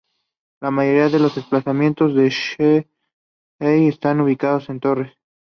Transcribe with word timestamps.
La 0.61 0.71
mayoría 0.71 1.09
de 1.09 1.19
los 1.19 1.37
emplazamientos 1.37 2.15
de 2.15 2.27
Shere 2.31 2.89
están 3.59 4.19
ubicados 4.21 4.67
en 4.71 4.79
torres. 4.79 5.15